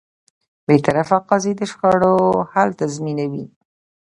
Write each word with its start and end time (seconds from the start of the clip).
بېطرفه 0.67 1.17
قاضی 1.29 1.53
د 1.59 1.61
شخړو 1.71 2.13
حل 2.51 2.69
تضمینوي. 2.79 3.45